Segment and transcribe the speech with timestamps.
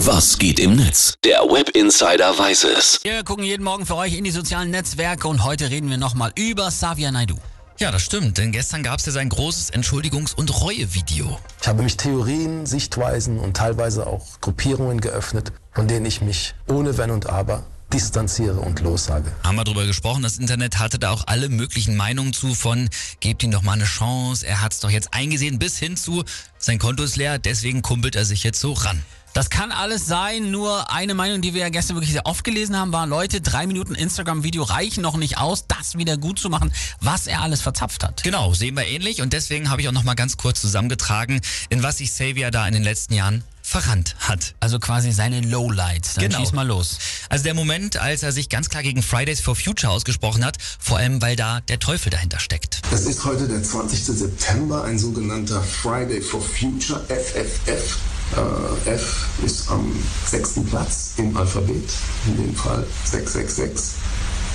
[0.00, 1.14] Was geht im Netz?
[1.24, 3.00] Der Web Insider weiß es.
[3.02, 6.32] Wir gucken jeden Morgen für euch in die sozialen Netzwerke und heute reden wir nochmal
[6.36, 7.36] über Savia Naidu.
[7.78, 11.38] Ja, das stimmt, denn gestern gab es ja sein großes Entschuldigungs- und Reue-Video.
[11.62, 16.98] Ich habe mich Theorien, Sichtweisen und teilweise auch Gruppierungen geöffnet, von denen ich mich ohne
[16.98, 19.32] Wenn und Aber distanziere und lossage.
[19.44, 22.90] Haben wir drüber gesprochen, das Internet hatte da auch alle möglichen Meinungen zu von,
[23.20, 26.22] gebt ihm doch mal eine Chance, er hat es doch jetzt eingesehen, bis hin zu,
[26.58, 29.02] sein Konto ist leer, deswegen kumpelt er sich jetzt so ran.
[29.36, 32.74] Das kann alles sein, nur eine Meinung, die wir ja gestern wirklich sehr oft gelesen
[32.74, 36.72] haben, war, Leute, drei Minuten Instagram-Video reichen noch nicht aus, das wieder gut zu machen,
[37.02, 38.22] was er alles verzapft hat.
[38.22, 41.82] Genau, sehen wir ähnlich und deswegen habe ich auch noch mal ganz kurz zusammengetragen, in
[41.82, 44.54] was sich Xavier da in den letzten Jahren verrannt hat.
[44.60, 46.14] Also quasi seine Lowlights.
[46.14, 46.38] Dann Genau.
[46.38, 46.96] schieß mal los.
[47.28, 50.96] Also der Moment, als er sich ganz klar gegen Fridays for Future ausgesprochen hat, vor
[50.96, 52.80] allem weil da der Teufel dahinter steckt.
[52.90, 54.02] Es ist heute der 20.
[54.02, 57.98] September, ein sogenannter Friday for Future, FFF.
[58.34, 59.92] Äh, F ist am
[60.24, 61.88] sechsten Platz im Alphabet,
[62.26, 64.00] in dem Fall 666.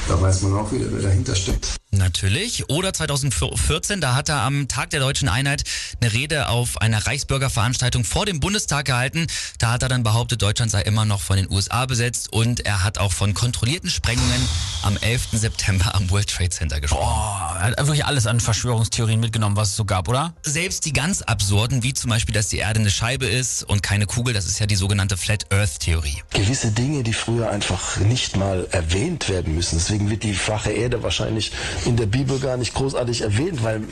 [0.08, 1.76] Da weiß man auch wieder, wer dahinter steckt.
[2.12, 2.70] Natürlich.
[2.70, 5.64] Oder 2014, da hat er am Tag der Deutschen Einheit
[6.02, 9.28] eine Rede auf einer Reichsbürgerveranstaltung vor dem Bundestag gehalten.
[9.60, 12.84] Da hat er dann behauptet, Deutschland sei immer noch von den USA besetzt und er
[12.84, 14.46] hat auch von kontrollierten Sprengungen
[14.82, 15.30] am 11.
[15.32, 17.08] September am World Trade Center gesprochen.
[17.08, 20.34] Oh, er hat wirklich alles an Verschwörungstheorien mitgenommen, was es so gab, oder?
[20.44, 24.06] Selbst die ganz absurden, wie zum Beispiel, dass die Erde eine Scheibe ist und keine
[24.06, 26.22] Kugel, das ist ja die sogenannte Flat Earth Theorie.
[26.32, 29.78] Gewisse Dinge, die früher einfach nicht mal erwähnt werden müssen.
[29.78, 31.54] Deswegen wird die flache Erde wahrscheinlich
[31.86, 33.84] in der Bibel gar nicht großartig erwähnt, weil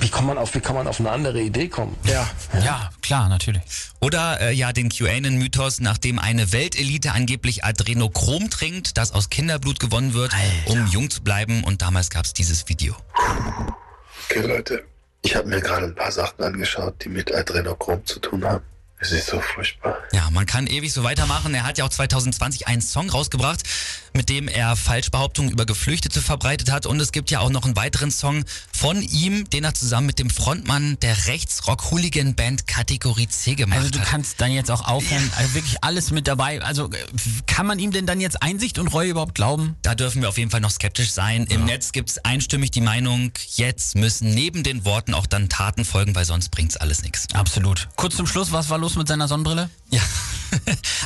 [0.00, 1.96] wie kann man auf, wie kann man auf eine andere Idee kommen?
[2.04, 2.28] Ja.
[2.64, 3.62] Ja, klar, natürlich.
[4.00, 10.14] Oder äh, ja den QAnon-Mythos, nachdem eine Weltelite angeblich Adrenochrom trinkt, das aus Kinderblut gewonnen
[10.14, 10.70] wird, Alter.
[10.70, 11.64] um jung zu bleiben.
[11.64, 12.94] Und damals gab es dieses Video.
[14.28, 14.84] Okay, Leute,
[15.22, 18.64] ich habe mir gerade ein paar Sachen angeschaut, die mit Adrenochrom zu tun haben.
[19.02, 19.96] Es ist so furchtbar.
[20.12, 21.54] Ja, man kann ewig so weitermachen.
[21.54, 23.62] Er hat ja auch 2020 einen Song rausgebracht,
[24.12, 26.84] mit dem er Falschbehauptungen über Geflüchtete verbreitet hat.
[26.84, 28.44] Und es gibt ja auch noch einen weiteren Song
[28.76, 34.00] von ihm, den er zusammen mit dem Frontmann der Rechtsrock-Hooligan-Band Kategorie C gemacht Also du
[34.00, 34.08] hat.
[34.08, 36.60] kannst dann jetzt auch aufhören, also wirklich alles mit dabei.
[36.60, 36.96] Also äh,
[37.46, 39.76] kann man ihm denn dann jetzt Einsicht und Reue überhaupt glauben?
[39.80, 41.44] Da dürfen wir auf jeden Fall noch skeptisch sein.
[41.46, 46.14] Im Netz gibt's einstimmig die Meinung, jetzt müssen neben den Worten auch dann Taten folgen,
[46.14, 47.26] weil sonst bringt's alles nichts.
[47.32, 47.88] Absolut.
[47.96, 49.70] Kurz zum Schluss, was war los mit seiner Sonnenbrille?
[49.90, 50.00] Ja.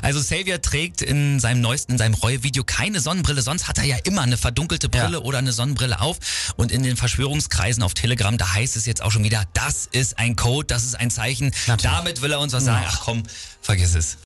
[0.00, 3.42] Also Xavier trägt in seinem neuesten, in seinem Reue-Video keine Sonnenbrille.
[3.42, 5.18] Sonst hat er ja immer eine verdunkelte Brille Ja.
[5.18, 6.16] oder eine Sonnenbrille auf.
[6.56, 10.18] Und in den Verschwörungskreisen auf Telegram, da heißt es jetzt auch schon wieder, das ist
[10.18, 11.52] ein Code, das ist ein Zeichen.
[11.66, 11.94] Natürlich.
[11.94, 12.86] Damit will er uns was sagen.
[12.88, 13.22] Ach komm,
[13.60, 14.16] vergiss es.